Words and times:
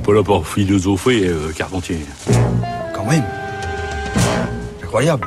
n'est 0.00 0.06
pas 0.06 0.12
là 0.14 0.22
pour 0.22 0.46
philosopher, 0.46 1.26
euh, 1.26 1.52
Carpentier. 1.52 2.00
Quand 2.94 3.04
même. 3.04 3.24
Incroyable. 4.82 5.26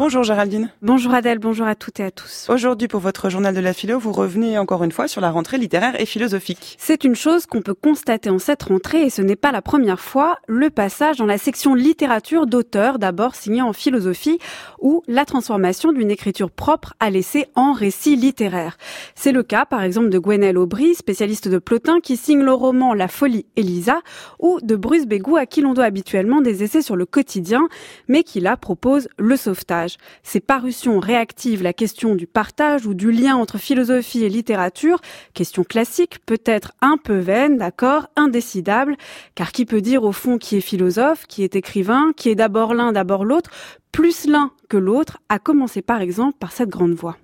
Bonjour 0.00 0.22
Géraldine. 0.22 0.70
Bonjour 0.80 1.12
Adèle, 1.12 1.38
bonjour 1.38 1.66
à 1.66 1.74
toutes 1.74 2.00
et 2.00 2.04
à 2.04 2.10
tous. 2.10 2.46
Aujourd'hui 2.48 2.88
pour 2.88 3.00
votre 3.00 3.28
journal 3.28 3.54
de 3.54 3.60
la 3.60 3.74
philo, 3.74 3.98
vous 3.98 4.12
revenez 4.12 4.56
encore 4.56 4.82
une 4.82 4.92
fois 4.92 5.08
sur 5.08 5.20
la 5.20 5.30
rentrée 5.30 5.58
littéraire 5.58 6.00
et 6.00 6.06
philosophique. 6.06 6.78
C'est 6.80 7.04
une 7.04 7.14
chose 7.14 7.44
qu'on 7.44 7.60
peut 7.60 7.74
constater 7.74 8.30
en 8.30 8.38
cette 8.38 8.62
rentrée 8.62 9.02
et 9.02 9.10
ce 9.10 9.20
n'est 9.20 9.36
pas 9.36 9.52
la 9.52 9.60
première 9.60 10.00
fois, 10.00 10.38
le 10.48 10.70
passage 10.70 11.18
dans 11.18 11.26
la 11.26 11.36
section 11.36 11.74
littérature 11.74 12.46
d'auteurs 12.46 12.98
d'abord 12.98 13.34
signé 13.34 13.60
en 13.60 13.74
philosophie 13.74 14.38
ou 14.78 15.02
la 15.06 15.26
transformation 15.26 15.92
d'une 15.92 16.10
écriture 16.10 16.50
propre 16.50 16.94
à 16.98 17.10
laisser 17.10 17.48
en 17.54 17.74
récit 17.74 18.16
littéraire. 18.16 18.78
C'est 19.14 19.32
le 19.32 19.42
cas 19.42 19.66
par 19.66 19.82
exemple 19.82 20.08
de 20.08 20.18
Gwenelle 20.18 20.56
Aubry, 20.56 20.94
spécialiste 20.94 21.48
de 21.48 21.58
Plotin 21.58 22.00
qui 22.00 22.16
signe 22.16 22.40
le 22.40 22.54
roman 22.54 22.94
La 22.94 23.08
folie 23.08 23.44
Elisa 23.54 24.00
ou 24.38 24.60
de 24.62 24.76
Bruce 24.76 25.04
Bégou 25.04 25.36
à 25.36 25.44
qui 25.44 25.60
l'on 25.60 25.74
doit 25.74 25.84
habituellement 25.84 26.40
des 26.40 26.62
essais 26.62 26.80
sur 26.80 26.96
le 26.96 27.04
quotidien 27.04 27.68
mais 28.08 28.22
qui 28.22 28.40
là 28.40 28.56
propose 28.56 29.06
le 29.18 29.36
sauvetage. 29.36 29.89
Ces 30.22 30.40
parutions 30.40 31.00
réactivent 31.00 31.62
la 31.62 31.72
question 31.72 32.14
du 32.14 32.26
partage 32.26 32.86
ou 32.86 32.94
du 32.94 33.12
lien 33.12 33.36
entre 33.36 33.58
philosophie 33.58 34.24
et 34.24 34.28
littérature, 34.28 35.00
question 35.34 35.64
classique, 35.64 36.18
peut-être 36.26 36.72
un 36.80 36.96
peu 36.96 37.18
vaine, 37.18 37.58
d'accord, 37.58 38.08
indécidable, 38.16 38.96
car 39.34 39.52
qui 39.52 39.64
peut 39.64 39.80
dire 39.80 40.04
au 40.04 40.12
fond 40.12 40.38
qui 40.38 40.56
est 40.56 40.60
philosophe, 40.60 41.26
qui 41.26 41.42
est 41.42 41.56
écrivain, 41.56 42.12
qui 42.16 42.28
est 42.28 42.34
d'abord 42.34 42.74
l'un, 42.74 42.92
d'abord 42.92 43.24
l'autre, 43.24 43.50
plus 43.92 44.26
l'un 44.26 44.50
que 44.68 44.76
l'autre, 44.76 45.18
à 45.28 45.38
commencer 45.38 45.82
par 45.82 46.00
exemple 46.00 46.36
par 46.38 46.52
cette 46.52 46.68
grande 46.68 46.94
voix. 46.94 47.16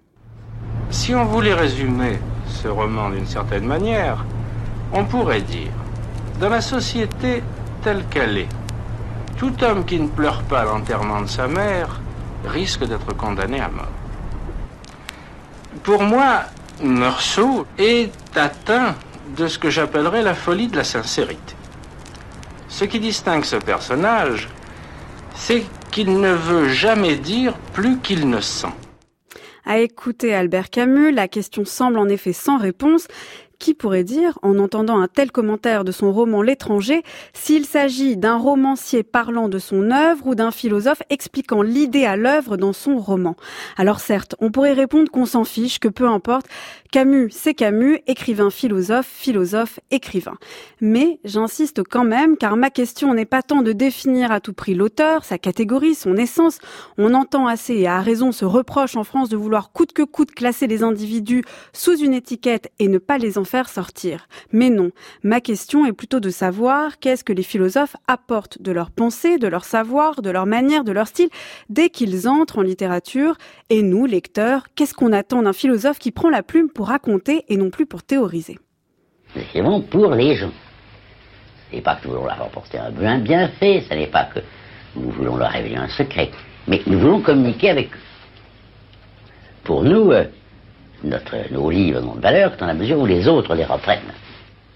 Si 0.91 1.15
on 1.15 1.25
voulait 1.25 1.55
résumer 1.55 2.19
ce 2.49 2.69
roman 2.69 3.11
d'une 3.11 3.27
certaine 3.27 3.67
manière, 3.67 4.25
on 4.93 5.05
pourrait 5.05 5.43
dire, 5.43 5.73
dans 6.41 6.49
la 6.49 6.61
société 6.61 7.43
telle 7.83 8.05
qu'elle 8.11 8.39
est, 8.39 8.49
tout 9.37 9.53
homme 9.63 9.85
qui 9.85 10.01
ne 10.01 10.09
pleure 10.09 10.43
pas 10.45 10.65
l'enterrement 10.65 11.21
de 11.23 11.27
sa 11.27 11.47
mère 11.47 12.01
risque 12.47 12.85
d'être 12.85 13.17
condamné 13.17 13.61
à 13.61 13.69
mort. 13.69 13.87
Pour 15.83 16.03
moi, 16.03 16.45
Meursault 16.83 17.67
est 17.79 18.11
atteint 18.37 18.95
de 19.37 19.47
ce 19.49 19.59
que 19.59 19.71
j'appellerais 19.71 20.23
la 20.23 20.35
folie 20.35 20.69
de 20.69 20.77
la 20.77 20.85
sincérité. 20.85 21.55
Ce 22.69 22.85
qui 22.85 23.01
distingue 23.01 23.45
ce 23.45 23.57
personnage, 23.57 24.49
c'est 25.35 25.65
qu'il 25.91 26.21
ne 26.21 26.33
veut 26.33 26.69
jamais 26.69 27.17
dire 27.17 27.55
plus 27.73 27.99
qu'il 27.99 28.29
ne 28.29 28.41
sent. 28.41 28.73
À 29.65 29.79
écouter 29.79 30.35
Albert 30.35 30.71
Camus, 30.71 31.11
la 31.11 31.27
question 31.27 31.65
semble 31.65 31.99
en 31.99 32.09
effet 32.09 32.33
sans 32.33 32.57
réponse. 32.59 33.09
Qui 33.59 33.75
pourrait 33.75 34.05
dire, 34.05 34.39
en 34.43 34.59
entendant 34.59 35.01
un 35.01 35.09
tel 35.09 35.33
commentaire 35.33 35.85
de 35.85 35.93
son 35.93 36.13
roman 36.13 36.43
L'étranger, 36.43 37.03
s'il 37.33 37.65
s'agit 37.65 38.17
d'un 38.17 38.37
romancier 38.37 39.03
parlant 39.03 39.49
de 39.49 39.59
son 39.59 39.91
œuvre 39.91 40.27
ou 40.27 40.35
d'un 40.35 40.51
philosophe 40.51 41.03
expliquant 41.11 41.63
l'idée 41.63 42.05
à 42.05 42.17
l'œuvre 42.17 42.57
dans 42.57 42.73
son 42.73 42.99
roman 42.99 43.37
Alors 43.77 44.01
certes, 44.01 44.35
on 44.41 44.51
pourrait 44.51 44.75
répondre 44.75 45.11
qu'on 45.11 45.27
s'en 45.27 45.45
fiche, 45.45 45.79
que 45.79 45.89
peu 45.89 46.07
importe, 46.07 46.47
Camus 46.93 47.31
c'est 47.31 47.55
Camus, 47.55 47.99
écrivain 48.07 48.51
philosophe, 48.51 49.07
philosophe, 49.07 49.81
écrivain. 49.91 50.37
Mais 50.81 51.19
j'insiste 51.25 51.83
quand 51.83 52.05
même, 52.05 52.37
car 52.37 52.57
ma 52.57 52.71
question 52.71 53.15
n'est 53.15 53.25
pas 53.25 53.43
tant 53.43 53.63
de 53.63 53.73
définir 53.73 54.33
à 54.33 54.41
tout 54.41 54.53
prix 54.53 54.75
l'auteur, 54.75 55.25
sa 55.25 55.39
catégorie, 55.39 55.95
son 55.95 56.17
essence. 56.17 56.59
On 56.99 57.15
entend 57.15 57.47
assez 57.47 57.75
et 57.75 57.87
à 57.87 58.01
raison 58.01 58.33
ce 58.33 58.45
reproche 58.45 58.97
en 58.97 59.05
France 59.05 59.29
de 59.29 59.37
vouloir 59.37 59.73
coûte 59.73 59.93
que 59.93 60.03
coûte 60.03 60.33
classer 60.33 60.67
les 60.67 60.83
individus 60.83 61.45
sous 61.73 61.97
une 61.97 62.15
étiquette 62.15 62.71
et 62.79 62.89
ne 62.89 62.99
pas 62.99 63.19
les 63.19 63.39
faire 63.47 63.71
sortir. 63.71 64.29
Mais 64.53 64.69
non, 64.69 64.91
ma 65.23 65.41
question 65.41 65.87
est 65.87 65.95
plutôt 65.95 66.21
de 66.21 66.29
savoir 66.29 66.99
qu'est-ce 66.99 67.25
que 67.25 67.33
les 67.33 67.43
philosophes 67.43 67.97
apportent 68.07 68.61
de 68.61 68.73
leur 68.73 68.91
pensée, 68.91 69.39
de 69.39 69.49
leur 69.49 69.65
savoir, 69.65 70.21
de 70.21 70.29
leur 70.31 70.45
manière, 70.45 70.85
de 70.85 70.93
leur 70.93 71.09
style, 71.09 71.31
dès 71.71 71.89
qu'ils 71.89 72.29
entrent 72.29 72.59
en 72.59 72.63
littérature. 72.63 73.37
Et 73.71 73.83
nous, 73.83 74.05
lecteurs, 74.05 74.67
qu'est-ce 74.75 74.93
qu'on 74.93 75.13
attend 75.13 75.43
d'un 75.43 75.55
philosophe 75.55 75.99
qui 75.99 76.11
prend 76.11 76.29
la 76.29 76.43
plume 76.43 76.69
pour 76.69 76.89
raconter 76.89 77.45
et 77.49 77.57
non 77.57 77.71
plus 77.71 77.87
pour 77.87 78.03
théoriser? 78.03 78.59
C'est 79.53 79.63
bon 79.63 79.81
pour 79.81 80.15
les 80.15 80.37
gens. 80.37 80.53
Ce 81.71 81.77
n'est 81.77 81.83
pas 81.83 81.97
que 81.97 82.07
nous 82.07 82.15
voulons 82.15 82.27
leur 82.27 82.43
apporter 82.43 82.79
un 82.79 82.91
bien 82.91 83.19
bienfait, 83.19 83.83
ce 83.89 83.95
n'est 83.95 84.07
pas 84.07 84.25
que 84.25 84.41
nous 84.95 85.11
voulons 85.11 85.37
leur 85.37 85.51
révéler 85.51 85.77
un 85.77 85.89
secret, 85.89 86.31
mais 86.69 86.81
nous 86.87 86.99
voulons 86.99 87.21
communiquer 87.21 87.71
avec 87.71 87.89
eux. 87.89 88.01
Pour 89.65 89.83
nous, 89.83 90.13
euh, 90.13 90.25
notre, 91.05 91.53
nos 91.53 91.71
livres 91.71 92.01
n'ont 92.01 92.15
de 92.15 92.21
valeur 92.21 92.55
que 92.55 92.61
dans 92.61 92.67
la 92.67 92.75
mesure 92.75 92.99
où 92.99 93.07
les 93.07 93.29
autres 93.29 93.55
les 93.55 93.65
reprennent. 93.65 94.13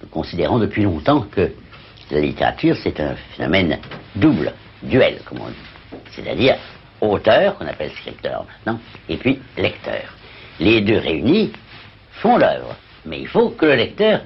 Nous 0.02 0.08
considérons 0.08 0.58
depuis 0.58 0.82
longtemps 0.82 1.26
que 1.30 1.50
la 2.10 2.20
littérature, 2.20 2.76
c'est 2.82 2.98
un 3.00 3.14
phénomène 3.36 3.78
double, 4.16 4.52
duel, 4.82 5.20
comme 5.24 5.40
on 5.40 5.48
dit. 5.48 6.00
C'est-à-dire 6.12 6.56
auteur, 7.00 7.56
qu'on 7.56 7.66
appelle 7.66 7.90
scripteur 7.92 8.44
maintenant, 8.46 8.80
et 9.08 9.16
puis 9.16 9.40
lecteur. 9.56 10.02
Les 10.58 10.80
deux 10.80 10.98
réunis 10.98 11.52
font 12.20 12.36
l'œuvre, 12.36 12.76
mais 13.06 13.20
il 13.20 13.28
faut 13.28 13.50
que 13.50 13.66
le 13.66 13.76
lecteur 13.76 14.20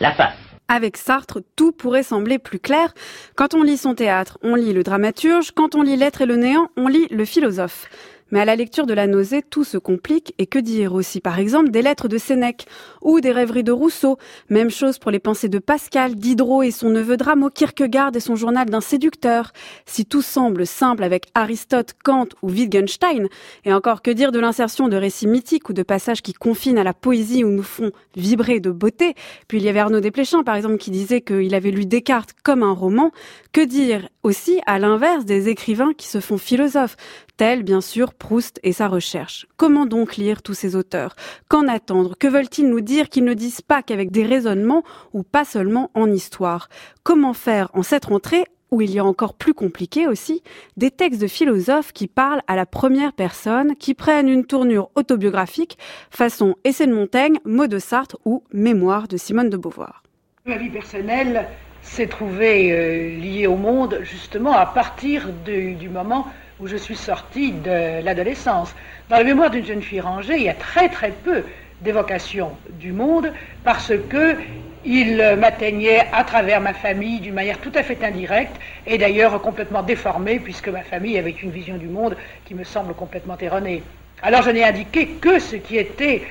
la 0.00 0.12
fasse. 0.12 0.34
Avec 0.66 0.96
Sartre, 0.96 1.40
tout 1.56 1.72
pourrait 1.72 2.02
sembler 2.02 2.38
plus 2.38 2.58
clair. 2.58 2.94
Quand 3.36 3.52
on 3.54 3.62
lit 3.62 3.76
son 3.76 3.94
théâtre, 3.94 4.38
on 4.42 4.54
lit 4.54 4.72
le 4.72 4.82
dramaturge. 4.82 5.52
Quand 5.52 5.74
on 5.74 5.82
lit 5.82 5.96
L'être 5.96 6.22
et 6.22 6.26
le 6.26 6.36
néant, 6.36 6.68
on 6.78 6.88
lit 6.88 7.06
le 7.10 7.26
philosophe. 7.26 7.88
Mais 8.34 8.40
à 8.40 8.44
la 8.44 8.56
lecture 8.56 8.86
de 8.86 8.94
la 8.94 9.06
nausée, 9.06 9.42
tout 9.48 9.62
se 9.62 9.78
complique. 9.78 10.34
Et 10.38 10.46
que 10.46 10.58
dire 10.58 10.92
aussi, 10.92 11.20
par 11.20 11.38
exemple, 11.38 11.70
des 11.70 11.82
lettres 11.82 12.08
de 12.08 12.18
Sénèque 12.18 12.66
ou 13.00 13.20
des 13.20 13.30
rêveries 13.30 13.62
de 13.62 13.70
Rousseau. 13.70 14.18
Même 14.50 14.70
chose 14.70 14.98
pour 14.98 15.12
les 15.12 15.20
pensées 15.20 15.48
de 15.48 15.60
Pascal, 15.60 16.16
Diderot 16.16 16.64
et 16.64 16.72
son 16.72 16.90
neveu 16.90 17.16
Dramo, 17.16 17.48
Kierkegaard 17.48 18.10
et 18.16 18.18
son 18.18 18.34
journal 18.34 18.68
d'un 18.68 18.80
séducteur. 18.80 19.52
Si 19.86 20.04
tout 20.04 20.20
semble 20.20 20.66
simple 20.66 21.04
avec 21.04 21.26
Aristote, 21.36 21.94
Kant 22.02 22.26
ou 22.42 22.50
Wittgenstein, 22.50 23.28
et 23.64 23.72
encore 23.72 24.02
que 24.02 24.10
dire 24.10 24.32
de 24.32 24.40
l'insertion 24.40 24.88
de 24.88 24.96
récits 24.96 25.28
mythiques 25.28 25.68
ou 25.68 25.72
de 25.72 25.84
passages 25.84 26.20
qui 26.20 26.32
confinent 26.32 26.78
à 26.78 26.82
la 26.82 26.92
poésie 26.92 27.44
ou 27.44 27.50
nous 27.50 27.62
font 27.62 27.92
vibrer 28.16 28.58
de 28.58 28.72
beauté. 28.72 29.14
Puis 29.46 29.58
il 29.58 29.64
y 29.64 29.68
avait 29.68 29.78
Arnaud 29.78 30.00
Desplechin, 30.00 30.42
par 30.42 30.56
exemple, 30.56 30.78
qui 30.78 30.90
disait 30.90 31.20
qu'il 31.20 31.54
avait 31.54 31.70
lu 31.70 31.86
Descartes 31.86 32.34
comme 32.42 32.64
un 32.64 32.72
roman. 32.72 33.12
Que 33.52 33.64
dire 33.64 34.08
aussi, 34.24 34.60
à 34.66 34.80
l'inverse, 34.80 35.24
des 35.24 35.48
écrivains 35.48 35.92
qui 35.96 36.08
se 36.08 36.18
font 36.18 36.36
philosophes? 36.36 36.96
Tel 37.36 37.62
bien 37.62 37.80
sûr 37.80 38.14
Proust 38.14 38.60
et 38.62 38.72
sa 38.72 38.88
recherche. 38.88 39.46
Comment 39.56 39.86
donc 39.86 40.16
lire 40.16 40.42
tous 40.42 40.54
ces 40.54 40.76
auteurs? 40.76 41.16
Qu'en 41.48 41.68
attendre? 41.68 42.16
Que 42.18 42.28
veulent-ils 42.28 42.68
nous 42.68 42.80
dire 42.80 43.08
qu'ils 43.08 43.24
ne 43.24 43.34
disent 43.34 43.62
pas 43.62 43.82
qu'avec 43.82 44.10
des 44.10 44.24
raisonnements 44.24 44.82
ou 45.12 45.22
pas 45.22 45.44
seulement 45.44 45.90
en 45.94 46.10
histoire? 46.10 46.68
Comment 47.02 47.34
faire 47.34 47.70
en 47.74 47.82
cette 47.82 48.06
rentrée 48.06 48.44
où 48.70 48.80
il 48.80 48.90
y 48.90 48.98
a 48.98 49.04
encore 49.04 49.34
plus 49.34 49.54
compliqué 49.54 50.08
aussi, 50.08 50.42
des 50.76 50.90
textes 50.90 51.20
de 51.20 51.28
philosophes 51.28 51.92
qui 51.92 52.08
parlent 52.08 52.42
à 52.48 52.56
la 52.56 52.66
première 52.66 53.12
personne, 53.12 53.76
qui 53.76 53.94
prennent 53.94 54.28
une 54.28 54.44
tournure 54.44 54.90
autobiographique, 54.96 55.78
façon 56.10 56.56
Essai 56.64 56.88
de 56.88 56.92
Montaigne, 56.92 57.38
Mots 57.44 57.68
de 57.68 57.78
Sartre 57.78 58.18
ou 58.24 58.42
Mémoire 58.52 59.06
de 59.06 59.16
Simone 59.16 59.48
de 59.48 59.56
Beauvoir? 59.56 60.02
Ma 60.44 60.58
vie 60.58 60.70
personnelle 60.70 61.46
s'est 61.84 62.06
trouvée 62.06 62.72
euh, 62.72 63.20
liée 63.20 63.46
au 63.46 63.56
monde 63.56 64.00
justement 64.02 64.52
à 64.52 64.66
partir 64.66 65.28
du 65.44 65.88
moment 65.88 66.26
où 66.58 66.66
je 66.66 66.76
suis 66.76 66.96
sortie 66.96 67.52
de 67.52 68.02
l'adolescence. 68.02 68.74
Dans 69.08 69.18
la 69.18 69.24
mémoire 69.24 69.50
d'une 69.50 69.64
jeune 69.64 69.82
fille 69.82 70.00
rangée, 70.00 70.36
il 70.36 70.42
y 70.44 70.48
a 70.48 70.54
très 70.54 70.88
très 70.88 71.10
peu 71.10 71.44
d'évocation 71.82 72.52
du 72.70 72.92
monde 72.92 73.32
parce 73.62 73.92
que 74.08 74.36
il 74.84 75.16
m'atteignait 75.38 76.06
à 76.12 76.24
travers 76.24 76.60
ma 76.60 76.74
famille 76.74 77.20
d'une 77.20 77.34
manière 77.34 77.58
tout 77.58 77.72
à 77.74 77.82
fait 77.82 78.02
indirecte 78.04 78.54
et 78.86 78.98
d'ailleurs 78.98 79.40
complètement 79.40 79.82
déformée 79.82 80.38
puisque 80.38 80.68
ma 80.68 80.82
famille 80.82 81.18
avait 81.18 81.30
une 81.30 81.50
vision 81.50 81.76
du 81.76 81.86
monde 81.86 82.16
qui 82.44 82.54
me 82.54 82.64
semble 82.64 82.94
complètement 82.94 83.38
erronée. 83.38 83.82
Alors 84.22 84.42
je 84.42 84.50
n'ai 84.50 84.64
indiqué 84.64 85.06
que 85.06 85.38
ce 85.38 85.56
qui 85.56 85.76
était, 85.76 86.22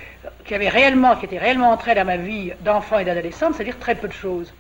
réellement, 0.50 1.16
qui 1.16 1.26
était 1.26 1.38
réellement 1.38 1.72
entré 1.72 1.96
dans 1.96 2.06
ma 2.06 2.18
vie 2.18 2.52
d'enfant 2.64 3.00
et 3.00 3.06
d'adolescente, 3.06 3.56
c'est-à-dire 3.56 3.80
très 3.80 3.96
peu 3.96 4.08
de 4.08 4.14
choses. 4.14 4.54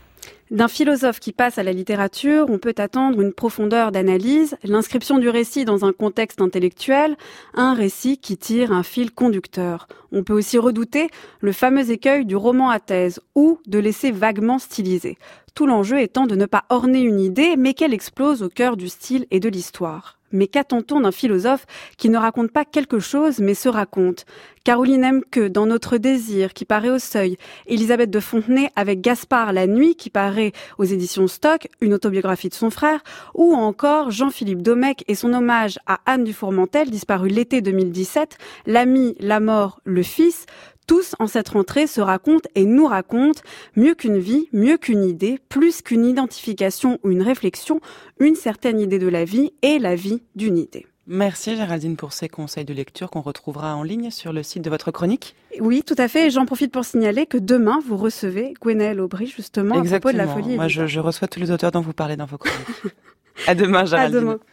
D'un 0.51 0.67
philosophe 0.67 1.19
qui 1.19 1.31
passe 1.31 1.57
à 1.57 1.63
la 1.63 1.71
littérature, 1.71 2.45
on 2.49 2.59
peut 2.59 2.75
attendre 2.77 3.21
une 3.21 3.33
profondeur 3.33 3.91
d'analyse, 3.91 4.57
l'inscription 4.63 5.17
du 5.17 5.29
récit 5.29 5.65
dans 5.65 5.85
un 5.85 5.93
contexte 5.93 6.41
intellectuel, 6.41 7.15
un 7.53 7.73
récit 7.73 8.17
qui 8.17 8.37
tire 8.37 8.71
un 8.71 8.83
fil 8.83 9.11
conducteur. 9.11 9.87
On 10.11 10.23
peut 10.23 10.33
aussi 10.33 10.57
redouter 10.57 11.09
le 11.39 11.53
fameux 11.53 11.89
écueil 11.89 12.25
du 12.25 12.35
roman 12.35 12.69
à 12.69 12.79
thèse 12.79 13.21
ou 13.35 13.59
de 13.67 13.79
laisser 13.79 14.11
vaguement 14.11 14.59
styliser. 14.59 15.17
Tout 15.55 15.65
l'enjeu 15.65 16.01
étant 16.01 16.25
de 16.25 16.35
ne 16.35 16.45
pas 16.45 16.65
orner 16.69 17.01
une 17.01 17.19
idée, 17.19 17.55
mais 17.57 17.73
qu'elle 17.73 17.93
explose 17.93 18.43
au 18.43 18.49
cœur 18.49 18.75
du 18.75 18.89
style 18.89 19.25
et 19.31 19.39
de 19.39 19.49
l'histoire. 19.49 20.19
Mais 20.33 20.47
qu'attend-on 20.47 20.99
d'un 20.99 21.11
philosophe 21.11 21.65
qui 21.97 22.09
ne 22.09 22.17
raconte 22.17 22.51
pas 22.51 22.65
quelque 22.65 22.99
chose 22.99 23.39
mais 23.39 23.53
se 23.53 23.69
raconte? 23.69 24.25
Caroline 24.65 25.03
aime 25.03 25.23
que 25.29 25.47
dans 25.47 25.65
Notre 25.65 25.97
désir 25.97 26.53
qui 26.53 26.65
paraît 26.65 26.89
au 26.89 26.99
seuil, 26.99 27.37
Elisabeth 27.67 28.09
de 28.09 28.19
Fontenay 28.19 28.69
avec 28.75 29.01
Gaspard 29.01 29.53
La 29.53 29.67
nuit 29.67 29.95
qui 29.95 30.09
paraît 30.09 30.53
aux 30.77 30.83
éditions 30.83 31.27
Stock, 31.27 31.67
une 31.81 31.93
autobiographie 31.93 32.49
de 32.49 32.53
son 32.53 32.69
frère, 32.69 33.01
ou 33.33 33.53
encore 33.53 34.11
Jean-Philippe 34.11 34.61
Domecq 34.61 35.03
et 35.07 35.15
son 35.15 35.33
hommage 35.33 35.79
à 35.85 35.99
Anne 36.05 36.23
du 36.23 36.33
Fourmentel 36.33 36.89
disparue 36.89 37.29
l'été 37.29 37.61
2017, 37.61 38.37
L'ami, 38.65 39.15
la 39.19 39.39
mort, 39.39 39.79
le 39.83 40.03
fils, 40.03 40.45
Tous, 40.87 41.15
en 41.19 41.27
cette 41.27 41.49
rentrée, 41.49 41.87
se 41.87 42.01
racontent 42.01 42.49
et 42.55 42.65
nous 42.65 42.85
racontent 42.85 43.41
mieux 43.75 43.95
qu'une 43.95 44.19
vie, 44.19 44.47
mieux 44.53 44.77
qu'une 44.77 45.03
idée, 45.03 45.39
plus 45.49 45.81
qu'une 45.81 46.05
identification 46.05 46.99
ou 47.03 47.11
une 47.11 47.21
réflexion, 47.21 47.79
une 48.19 48.35
certaine 48.35 48.79
idée 48.79 48.99
de 48.99 49.07
la 49.07 49.25
vie 49.25 49.53
et 49.61 49.79
la 49.79 49.95
vie 49.95 50.21
d'une 50.35 50.57
idée. 50.57 50.85
Merci 51.05 51.57
Géraldine 51.57 51.97
pour 51.97 52.13
ces 52.13 52.29
conseils 52.29 52.63
de 52.63 52.73
lecture 52.73 53.09
qu'on 53.09 53.19
retrouvera 53.19 53.75
en 53.75 53.83
ligne 53.83 54.09
sur 54.09 54.31
le 54.31 54.41
site 54.41 54.61
de 54.63 54.69
votre 54.69 54.89
chronique. 54.91 55.35
Oui, 55.59 55.83
tout 55.85 55.95
à 55.97 56.07
fait. 56.07 56.29
J'en 56.29 56.45
profite 56.45 56.71
pour 56.71 56.85
signaler 56.85 57.25
que 57.25 57.37
demain, 57.37 57.79
vous 57.85 57.97
recevez 57.97 58.53
Gwenaëlle 58.61 59.01
Aubry, 59.01 59.27
justement, 59.27 59.75
Exactement. 59.81 59.95
à 59.95 59.99
propos 59.99 60.13
de 60.13 60.17
la 60.17 60.27
folie. 60.27 60.55
Moi, 60.55 60.69
je, 60.69 60.87
je 60.87 60.99
reçois 61.01 61.27
tous 61.27 61.41
les 61.41 61.51
auteurs 61.51 61.71
dont 61.71 61.81
vous 61.81 61.91
parlez 61.91 62.15
dans 62.15 62.25
vos 62.25 62.37
chroniques. 62.37 62.93
à 63.47 63.53
demain, 63.53 63.83
Géraldine. 63.85 64.17
À 64.17 64.21
demain. 64.21 64.39